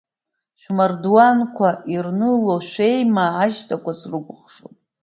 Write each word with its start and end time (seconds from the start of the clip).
Шәмардуанқәа 0.61 1.69
ирныло 1.95 2.55
шәеимаа 2.69 3.37
ашьҭақәа 3.43 3.91
срыкәыхшоуп! 3.99 4.75